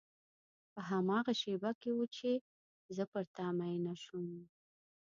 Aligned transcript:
په 0.73 0.81
هماغه 0.89 1.33
شېبه 1.41 1.71
کې 1.81 1.91
و 1.93 1.99
چې 2.15 2.31
زه 2.95 3.03
پر 3.11 3.23
تا 3.35 3.45
مینه 3.57 3.93
شوم. 4.03 4.27